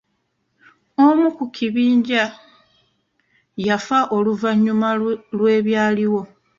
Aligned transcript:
Omu 1.05 1.27
ku 1.37 1.45
kibinja 1.55 2.23
yafa 3.67 3.99
oluvannyuma 4.15 4.89
lw'ebyaliwo. 5.37 6.21